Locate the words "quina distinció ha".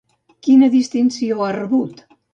0.47-1.53